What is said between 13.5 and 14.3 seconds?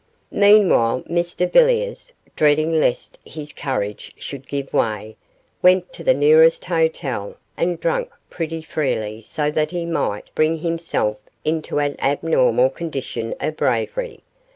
bravery.